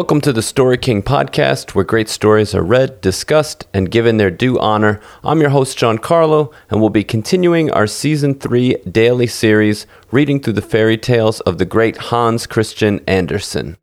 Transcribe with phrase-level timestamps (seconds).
[0.00, 4.30] Welcome to the Story King podcast, where great stories are read, discussed, and given their
[4.30, 4.98] due honor.
[5.22, 10.40] I'm your host, John Carlo, and we'll be continuing our season three daily series, reading
[10.40, 13.76] through the fairy tales of the great Hans Christian Andersen.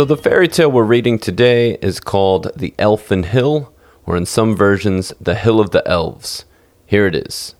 [0.00, 3.70] So, the fairy tale we're reading today is called The Elfin Hill,
[4.06, 6.46] or in some versions, The Hill of the Elves.
[6.86, 7.54] Here it is.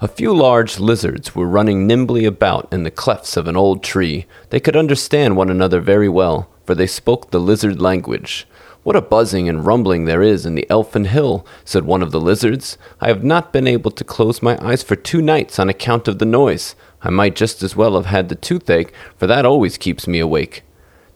[0.00, 4.26] A few large lizards were running nimbly about in the clefts of an old tree.
[4.48, 8.48] They could understand one another very well, for they spoke the lizard language.
[8.82, 12.20] What a buzzing and rumbling there is in the Elfin Hill, said one of the
[12.20, 12.78] lizards.
[13.00, 16.18] I have not been able to close my eyes for two nights on account of
[16.18, 16.74] the noise.
[17.00, 20.64] I might just as well have had the toothache, for that always keeps me awake.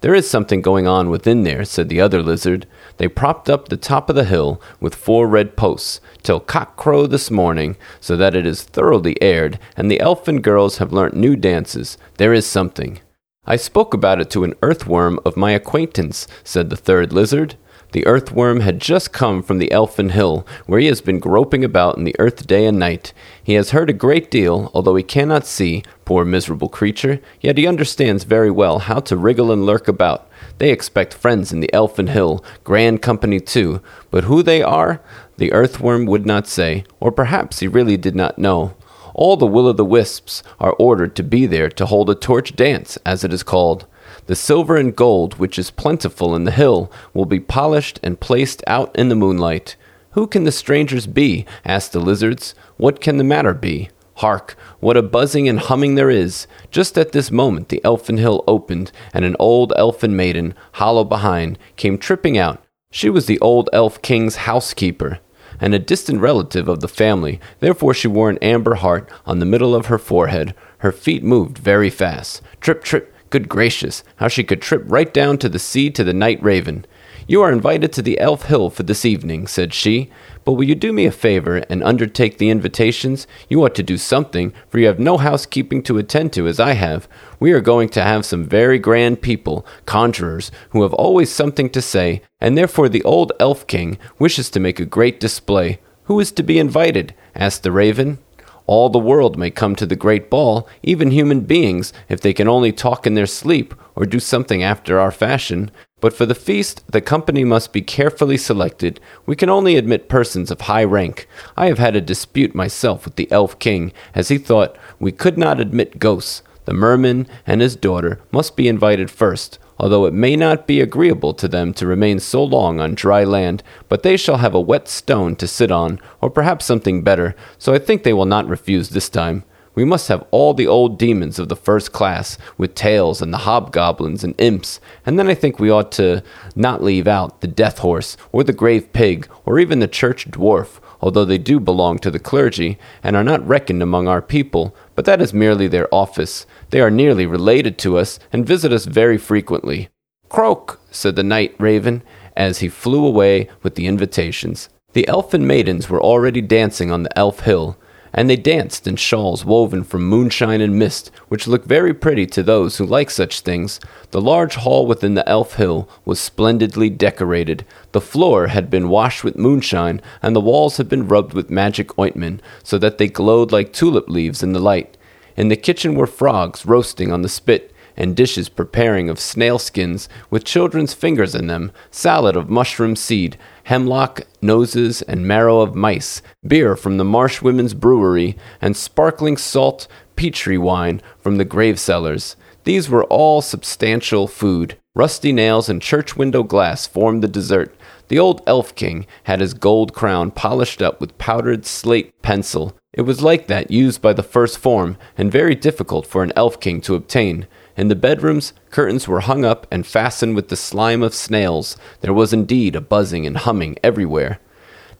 [0.05, 2.67] There is something going on within there, said the other lizard.
[2.99, 7.07] They propped up the top of the hill with four red posts till cock crow
[7.07, 11.37] this morning, so that it is thoroughly aired, and the elfin girls have learnt new
[11.37, 11.97] dances.
[12.19, 13.01] There is something.
[13.47, 17.55] I spoke about it to an earthworm of my acquaintance, said the third lizard.
[17.95, 21.97] The earthworm had just come from the Elfin Hill, where he has been groping about
[21.97, 23.12] in the earth day and night.
[23.41, 27.69] He has heard a great deal, although he cannot see, poor miserable creature, yet he
[27.69, 30.28] understands very well how to wriggle and lurk about.
[30.59, 35.01] They expect friends in the Elfin Hill, grand company too, but who they are,
[35.36, 38.75] the earthworm would not say, or perhaps he really did not know.
[39.14, 42.56] All the will o' the wisps are ordered to be there to hold a torch
[42.56, 43.86] dance, as it is called.
[44.27, 48.62] The silver and gold, which is plentiful in the hill, will be polished and placed
[48.67, 49.77] out in the moonlight.
[50.12, 51.44] Who can the strangers be?
[51.64, 52.55] asked the lizards.
[52.77, 53.91] What can the matter be?
[54.19, 56.47] Hark, what a buzzing and humming there is!
[56.70, 61.58] Just at this moment the elfin hill opened, and an old elfin maiden, hollow behind,
[61.77, 62.63] came tripping out.
[62.92, 65.18] She was the old elf king's housekeeper,
[65.61, 69.46] and a distant relative of the family, therefore she wore an amber heart on the
[69.46, 70.55] middle of her forehead.
[70.79, 72.40] Her feet moved very fast.
[72.61, 76.14] Trip, trip, Good gracious, how she could trip right down to the sea to the
[76.14, 76.86] night raven.
[77.27, 80.08] You are invited to the Elf Hill for this evening, said she,
[80.45, 83.27] but will you do me a favor and undertake the invitations?
[83.48, 86.74] You ought to do something, for you have no housekeeping to attend to as I
[86.74, 87.08] have.
[87.40, 91.83] We are going to have some very grand people, conjurers, who have always something to
[91.83, 95.80] say, and therefore the old Elf King wishes to make a great display.
[96.05, 97.16] Who is to be invited?
[97.34, 98.18] asked the raven.
[98.67, 102.48] All the world may come to the great ball, even human beings, if they can
[102.48, 105.70] only talk in their sleep or do something after our fashion.
[106.01, 109.01] But for the feast, the company must be carefully selected.
[109.27, 111.29] We can only admit persons of high rank.
[111.57, 115.36] I have had a dispute myself with the Elf King, as he thought we could
[115.36, 116.42] not admit ghosts.
[116.64, 121.35] The merman and his daughter must be invited first, although it may not be agreeable
[121.35, 124.89] to them to remain so long on dry land, but they shall have a wet
[124.89, 128.90] stone to sit on, or perhaps something better, so I think they will not refuse
[128.90, 129.44] this time.
[129.75, 133.38] We must have all the old demons of the first class, with tails and the
[133.38, 136.23] hobgoblins and imps, and then I think we ought to
[136.55, 140.79] not leave out the death horse, or the grave pig, or even the church dwarf,
[141.00, 145.05] although they do belong to the clergy, and are not reckoned among our people, but
[145.05, 146.47] that is merely their office.
[146.71, 149.88] They are nearly related to us, and visit us very frequently.
[150.29, 152.03] Croak, said the night raven,
[152.37, 154.69] as he flew away with the invitations.
[154.93, 157.77] The elfin maidens were already dancing on the elf hill,
[158.14, 162.43] and they danced in shawls woven from moonshine and mist, which looked very pretty to
[162.43, 163.81] those who like such things.
[164.12, 167.64] The large hall within the Elf Hill was splendidly decorated.
[167.91, 171.99] The floor had been washed with moonshine, and the walls had been rubbed with magic
[171.99, 174.96] ointment, so that they glowed like tulip leaves in the light.
[175.37, 180.09] In the kitchen were frogs roasting on the spit, and dishes preparing of snail skins
[180.31, 186.23] with children's fingers in them, salad of mushroom seed, hemlock, noses, and marrow of mice,
[186.47, 189.87] beer from the Marsh Women's Brewery, and sparkling salt
[190.17, 192.37] Petri wine from the grave cellars.
[192.64, 194.76] These were all substantial food.
[194.94, 197.75] Rusty nails and church window glass formed the dessert.
[198.08, 202.76] The old elf king had his gold crown polished up with powdered slate pencil.
[202.93, 206.61] It was like that used by the first form, and very difficult for an elf
[206.61, 207.47] king to obtain.
[207.76, 211.76] In the bedrooms, curtains were hung up and fastened with the slime of snails.
[212.03, 214.38] There was indeed a buzzing and humming everywhere.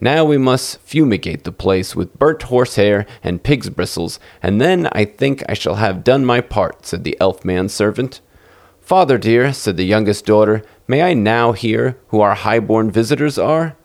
[0.01, 5.05] Now we must fumigate the place with burnt horsehair and pig's bristles, and then I
[5.05, 8.21] think I shall have done my part, said the elf man's servant.
[8.81, 13.77] Father dear, said the youngest daughter, may I now hear who our high-born visitors are?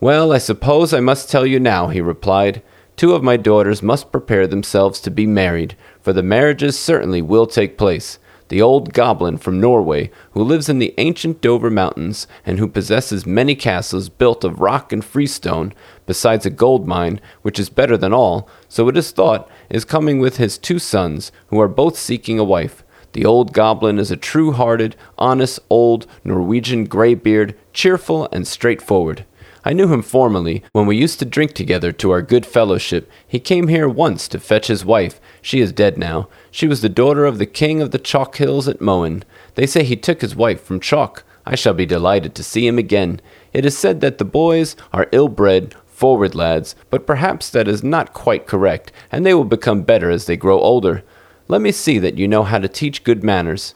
[0.00, 2.62] Well, I suppose I must tell you now, he replied.
[2.96, 7.46] Two of my daughters must prepare themselves to be married, for the marriages certainly will
[7.46, 8.18] take place.
[8.48, 13.26] The old goblin from Norway, who lives in the ancient Dovre Mountains and who possesses
[13.26, 15.74] many castles built of rock and freestone,
[16.06, 20.18] besides a gold mine, which is better than all, so it is thought, is coming
[20.18, 22.82] with his two sons, who are both seeking a wife.
[23.12, 29.26] The old goblin is a true hearted, honest, old Norwegian graybeard, cheerful and straightforward.
[29.64, 33.10] I knew him formerly, when we used to drink together to our good fellowship.
[33.26, 35.20] He came here once to fetch his wife.
[35.42, 36.28] She is dead now.
[36.50, 39.24] She was the daughter of the king of the chalk hills at Moen.
[39.54, 41.24] They say he took his wife from chalk.
[41.44, 43.20] I shall be delighted to see him again.
[43.52, 47.82] It is said that the boys are ill bred, forward lads, but perhaps that is
[47.82, 51.02] not quite correct, and they will become better as they grow older.
[51.48, 53.74] Let me see that you know how to teach good manners.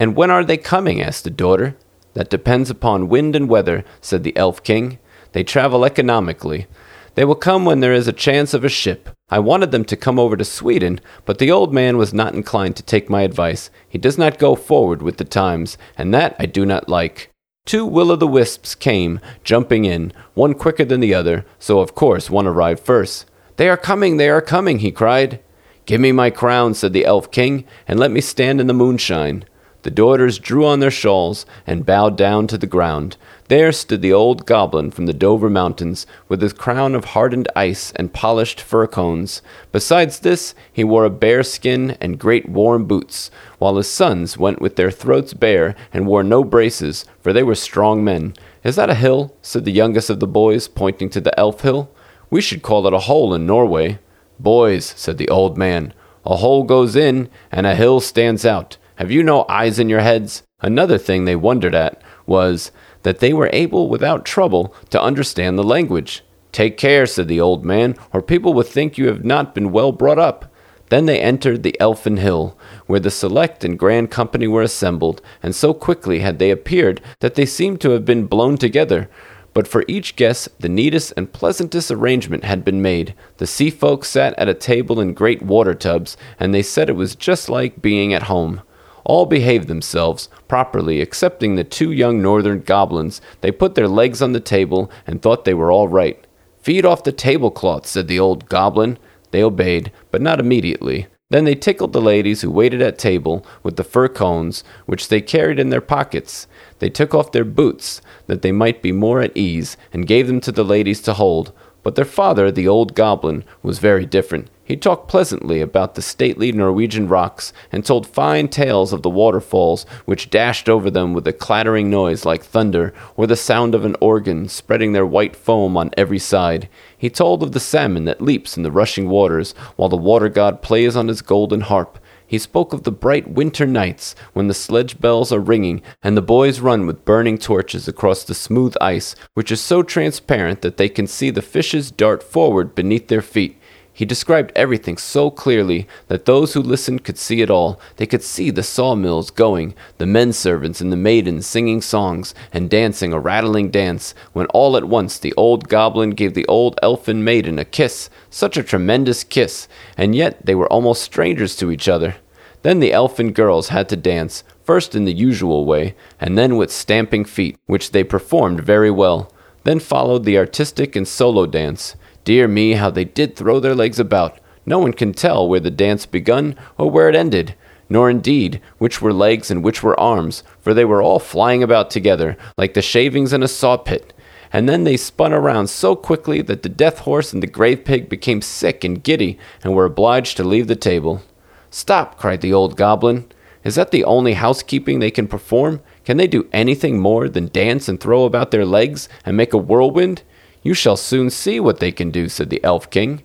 [0.00, 1.00] And when are they coming?
[1.00, 1.76] asked the daughter.
[2.14, 4.98] That depends upon wind and weather, said the elf king.
[5.32, 6.66] They travel economically.
[7.14, 9.10] They will come when there is a chance of a ship.
[9.28, 12.76] I wanted them to come over to Sweden, but the old man was not inclined
[12.76, 13.70] to take my advice.
[13.88, 17.30] He does not go forward with the times, and that I do not like.
[17.64, 21.94] Two will o' the wisps came, jumping in, one quicker than the other, so of
[21.94, 23.26] course one arrived first.
[23.56, 25.40] They are coming, they are coming, he cried.
[25.84, 29.44] Give me my crown, said the elf king, and let me stand in the moonshine.
[29.82, 33.16] The daughters drew on their shawls and bowed down to the ground.
[33.48, 37.92] There stood the old goblin from the Dovre Mountains, with his crown of hardened ice
[37.96, 39.42] and polished fir cones.
[39.72, 44.60] Besides this, he wore a bear skin and great warm boots, while his sons went
[44.60, 48.34] with their throats bare and wore no braces, for they were strong men.
[48.62, 49.34] Is that a hill?
[49.42, 51.90] said the youngest of the boys, pointing to the elf hill.
[52.30, 53.98] We should call it a hole in Norway.
[54.38, 55.92] Boys, said the old man,
[56.24, 58.76] a hole goes in and a hill stands out.
[58.96, 60.42] Have you no eyes in your heads?
[60.60, 62.70] Another thing they wondered at was
[63.02, 66.22] that they were able without trouble to understand the language.
[66.52, 69.92] Take care, said the old man, or people will think you have not been well
[69.92, 70.52] brought up.
[70.90, 75.56] Then they entered the Elfin Hill, where the select and grand company were assembled, and
[75.56, 79.08] so quickly had they appeared that they seemed to have been blown together.
[79.54, 83.14] But for each guest the neatest and pleasantest arrangement had been made.
[83.38, 86.92] The sea folk sat at a table in great water tubs, and they said it
[86.92, 88.60] was just like being at home.
[89.04, 93.20] All behaved themselves properly, excepting the two young northern goblins.
[93.40, 96.24] They put their legs on the table and thought they were all right.
[96.60, 98.98] Feed off the tablecloth, said the old goblin.
[99.32, 101.08] They obeyed, but not immediately.
[101.30, 105.22] Then they tickled the ladies who waited at table with the fir cones, which they
[105.22, 106.46] carried in their pockets.
[106.78, 110.40] They took off their boots, that they might be more at ease, and gave them
[110.42, 111.52] to the ladies to hold.
[111.82, 114.48] But their father, the old goblin, was very different.
[114.72, 119.84] He talked pleasantly about the stately Norwegian rocks, and told fine tales of the waterfalls
[120.06, 123.96] which dashed over them with a clattering noise like thunder, or the sound of an
[124.00, 126.70] organ spreading their white foam on every side.
[126.96, 130.62] He told of the salmon that leaps in the rushing waters, while the water god
[130.62, 131.98] plays on his golden harp.
[132.26, 136.22] He spoke of the bright winter nights when the sledge bells are ringing and the
[136.22, 140.88] boys run with burning torches across the smooth ice, which is so transparent that they
[140.88, 143.58] can see the fishes dart forward beneath their feet.
[143.94, 147.78] He described everything so clearly that those who listened could see it all.
[147.96, 152.70] They could see the sawmills going, the men servants and the maidens singing songs and
[152.70, 157.22] dancing a rattling dance, when all at once the old goblin gave the old elfin
[157.22, 161.86] maiden a kiss, such a tremendous kiss, and yet they were almost strangers to each
[161.86, 162.16] other.
[162.62, 166.72] Then the elfin girls had to dance, first in the usual way, and then with
[166.72, 169.30] stamping feet, which they performed very well.
[169.64, 171.94] Then followed the artistic and solo dance.
[172.24, 174.38] Dear me, how they did throw their legs about!
[174.64, 177.56] No one can tell where the dance begun or where it ended,
[177.88, 181.90] nor indeed which were legs and which were arms, for they were all flying about
[181.90, 184.12] together, like the shavings in a saw pit.
[184.52, 188.08] And then they spun around so quickly that the death horse and the grave pig
[188.08, 191.22] became sick and giddy, and were obliged to leave the table.
[191.70, 192.18] Stop!
[192.18, 193.24] cried the old goblin.
[193.64, 195.80] Is that the only housekeeping they can perform?
[196.04, 199.58] Can they do anything more than dance and throw about their legs and make a
[199.58, 200.22] whirlwind?
[200.62, 203.22] You shall soon see what they can do, said the Elf King.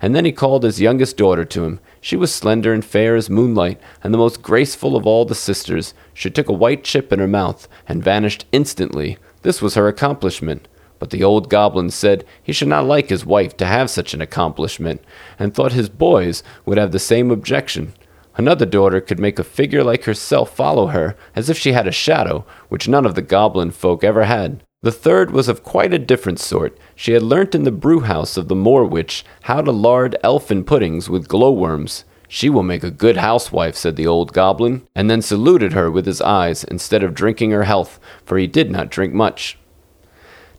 [0.00, 1.80] And then he called his youngest daughter to him.
[2.00, 5.94] She was slender and fair as moonlight, and the most graceful of all the sisters.
[6.12, 9.18] She took a white chip in her mouth, and vanished instantly.
[9.42, 10.68] This was her accomplishment.
[10.98, 14.20] But the old goblin said he should not like his wife to have such an
[14.20, 15.02] accomplishment,
[15.38, 17.94] and thought his boys would have the same objection.
[18.36, 21.92] Another daughter could make a figure like herself follow her, as if she had a
[21.92, 24.62] shadow, which none of the goblin folk ever had.
[24.82, 26.78] The third was of quite a different sort.
[26.94, 31.08] She had learnt in the brewhouse of the Moor Witch how to lard elfin puddings
[31.08, 32.04] with glowworms.
[32.28, 36.06] She will make a good housewife, said the old goblin, and then saluted her with
[36.06, 39.58] his eyes instead of drinking her health, for he did not drink much.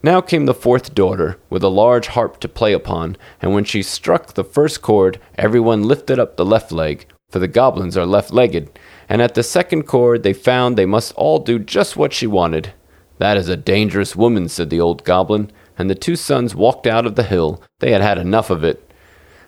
[0.02, 3.84] Now came the fourth daughter, with a large harp to play upon, and when she
[3.84, 8.32] struck the first chord, everyone lifted up the left leg, for the goblins are left
[8.32, 12.28] legged, and at the second chord they found they must all do just what she
[12.28, 12.74] wanted.
[13.18, 17.06] That is a dangerous woman, said the old goblin, and the two sons walked out
[17.06, 17.62] of the hill.
[17.80, 18.92] They had had enough of it.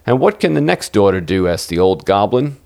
[0.05, 1.47] And what can the next daughter do?
[1.47, 2.57] asked the old goblin.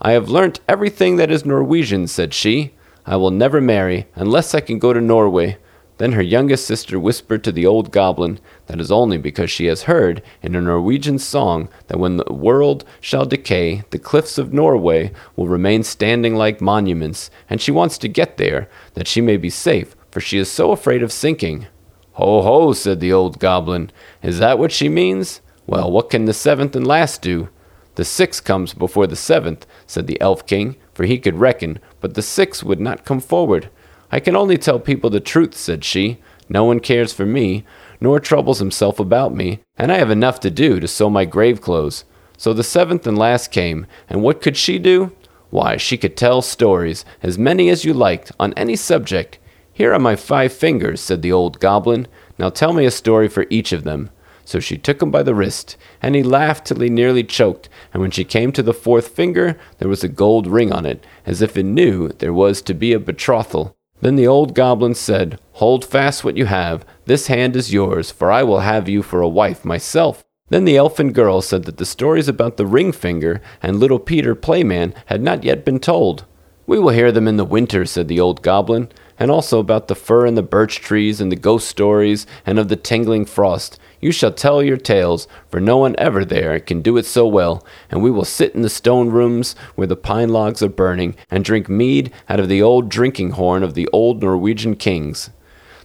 [0.00, 2.74] I have learnt everything that is Norwegian, said she.
[3.06, 5.58] I will never marry unless I can go to Norway.
[5.98, 9.82] Then her youngest sister whispered to the old goblin that is only because she has
[9.82, 15.12] heard in a Norwegian song that when the world shall decay, the cliffs of Norway
[15.36, 19.50] will remain standing like monuments, and she wants to get there that she may be
[19.50, 21.66] safe, for she is so afraid of sinking.
[22.12, 23.90] Ho, ho, said the old goblin.
[24.22, 25.40] Is that what she means?
[25.66, 27.48] Well, what can the seventh and last do?
[27.94, 32.14] The sixth comes before the seventh, said the elf king, for he could reckon, but
[32.14, 33.70] the sixth would not come forward.
[34.12, 36.18] I can only tell people the truth, said she.
[36.48, 37.64] No one cares for me,
[38.00, 41.60] nor troubles himself about me, and I have enough to do to sew my grave
[41.60, 42.04] clothes.
[42.36, 45.12] So the seventh and last came, and what could she do?
[45.50, 49.38] Why, she could tell stories, as many as you liked, on any subject.
[49.80, 52.06] Here are my five fingers, said the old goblin.
[52.38, 54.10] Now tell me a story for each of them.
[54.44, 57.70] So she took him by the wrist, and he laughed till he nearly choked.
[57.94, 61.06] And when she came to the fourth finger, there was a gold ring on it,
[61.24, 63.74] as if it knew there was to be a betrothal.
[64.02, 66.84] Then the old goblin said, Hold fast what you have.
[67.06, 70.22] This hand is yours, for I will have you for a wife myself.
[70.50, 74.34] Then the elfin girl said that the stories about the ring finger and little Peter
[74.34, 76.26] Playman had not yet been told.
[76.66, 79.94] We will hear them in the winter, said the old goblin, and also about the
[79.94, 83.78] fir and the birch trees and the ghost stories and of the tingling frost.
[84.00, 87.64] You shall tell your tales, for no one ever there can do it so well,
[87.90, 91.44] and we will sit in the stone rooms where the pine logs are burning, and
[91.44, 95.28] drink mead out of the old drinking horn of the old Norwegian kings.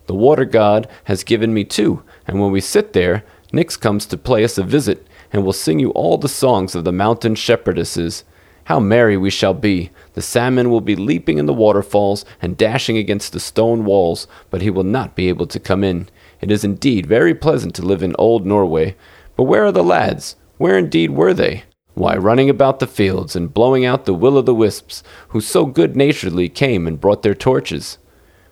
[0.07, 4.17] The water god has given me two, and when we sit there, Nix comes to
[4.17, 8.23] play us a visit, and will sing you all the songs of the mountain shepherdesses.
[8.65, 9.91] How merry we shall be!
[10.13, 14.63] The salmon will be leaping in the waterfalls and dashing against the stone walls, but
[14.63, 16.09] he will not be able to come in.
[16.41, 18.95] It is indeed very pleasant to live in old Norway.
[19.35, 20.35] But where are the lads?
[20.57, 21.63] Where indeed were they?
[21.93, 25.67] Why, running about the fields and blowing out the will o' the wisps, who so
[25.67, 27.99] good naturedly came and brought their torches.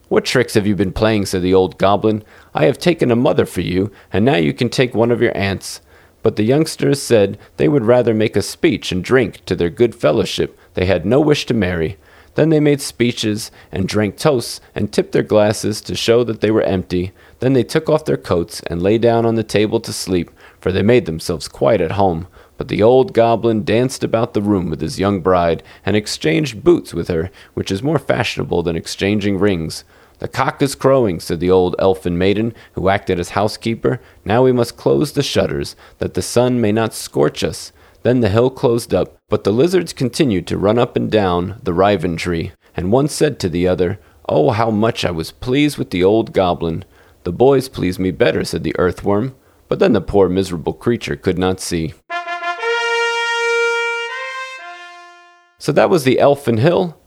[0.09, 1.25] What tricks have you been playing?
[1.25, 2.23] said the old goblin.
[2.53, 5.35] I have taken a mother for you, and now you can take one of your
[5.35, 5.81] aunts.
[6.23, 9.93] But the youngsters said they would rather make a speech and drink to their good
[9.93, 10.57] fellowship.
[10.73, 11.97] They had no wish to marry.
[12.35, 16.49] Then they made speeches and drank toasts and tipped their glasses to show that they
[16.49, 17.11] were empty.
[17.39, 20.71] Then they took off their coats and lay down on the table to sleep, for
[20.71, 22.27] they made themselves quite at home.
[22.57, 26.93] But the old goblin danced about the room with his young bride, and exchanged boots
[26.93, 29.83] with her, which is more fashionable than exchanging rings.
[30.23, 33.99] The cock is crowing, said the old elfin maiden, who acted as housekeeper.
[34.23, 37.73] Now we must close the shutters, that the sun may not scorch us.
[38.03, 41.73] Then the hill closed up, but the lizards continued to run up and down the
[41.73, 43.99] riven tree, and one said to the other,
[44.29, 46.85] Oh, how much I was pleased with the old goblin.
[47.25, 49.35] The boys pleased me better, said the earthworm,
[49.67, 51.95] but then the poor miserable creature could not see.
[55.59, 56.97] So that was the Elfin Hill,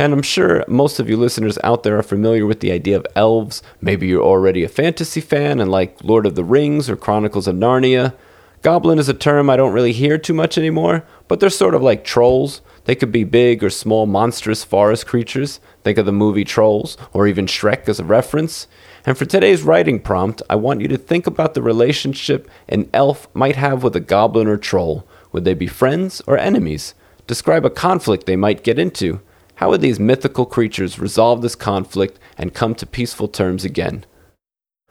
[0.00, 3.06] and I'm sure most of you listeners out there are familiar with the idea of
[3.14, 3.62] elves.
[3.82, 7.56] Maybe you're already a fantasy fan and like Lord of the Rings or Chronicles of
[7.56, 8.14] Narnia.
[8.62, 11.82] Goblin is a term I don't really hear too much anymore, but they're sort of
[11.82, 12.62] like trolls.
[12.86, 15.60] They could be big or small, monstrous forest creatures.
[15.84, 18.68] Think of the movie Trolls, or even Shrek as a reference.
[19.04, 23.28] And for today's writing prompt, I want you to think about the relationship an elf
[23.34, 25.06] might have with a goblin or troll.
[25.32, 26.94] Would they be friends or enemies?
[27.26, 29.20] Describe a conflict they might get into.
[29.60, 34.06] How would these mythical creatures resolve this conflict and come to peaceful terms again?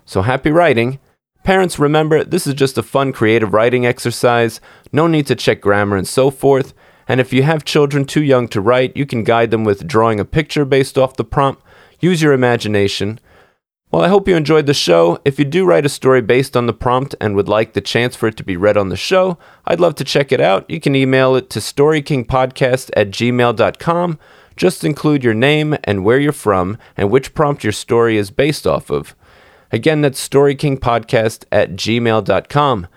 [0.05, 0.99] So happy writing!
[1.43, 4.61] Parents, remember, this is just a fun creative writing exercise.
[4.91, 6.75] No need to check grammar and so forth.
[7.07, 10.19] And if you have children too young to write, you can guide them with drawing
[10.19, 11.63] a picture based off the prompt.
[11.99, 13.19] Use your imagination.
[13.89, 15.17] Well, I hope you enjoyed the show.
[15.25, 18.15] If you do write a story based on the prompt and would like the chance
[18.15, 20.69] for it to be read on the show, I'd love to check it out.
[20.69, 24.19] You can email it to storykingpodcast at gmail.com.
[24.59, 28.67] Just include your name and where you're from and which prompt your story is based
[28.67, 29.15] off of.
[29.71, 32.87] Again, that's storykingpodcast at gmail.com.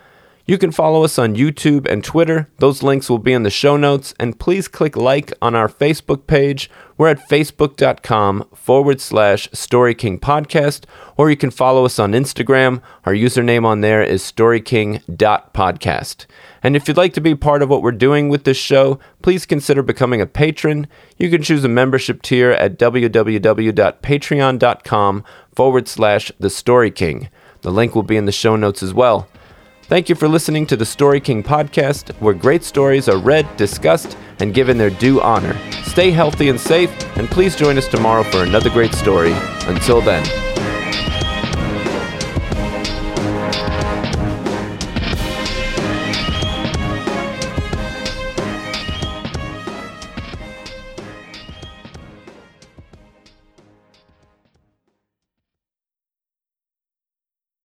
[0.44, 2.48] You can follow us on YouTube and Twitter.
[2.58, 4.12] Those links will be in the show notes.
[4.18, 6.68] And please click like on our Facebook page.
[6.98, 10.82] We're at facebook.com forward slash Story King Podcast.
[11.16, 12.82] Or you can follow us on Instagram.
[13.04, 16.26] Our username on there is storyking.podcast.
[16.62, 19.46] And if you'd like to be part of what we're doing with this show, please
[19.46, 20.86] consider becoming a patron.
[21.18, 27.28] You can choose a membership tier at www.patreon.com forward slash The Story King.
[27.62, 29.28] The link will be in the show notes as well.
[29.82, 34.16] Thank you for listening to the Story King podcast, where great stories are read, discussed,
[34.38, 35.58] and given their due honor.
[35.84, 39.32] Stay healthy and safe, and please join us tomorrow for another great story.
[39.66, 40.41] Until then.